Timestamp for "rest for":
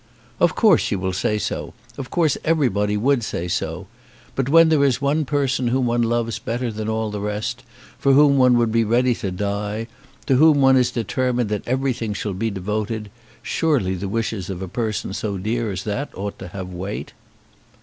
7.19-8.13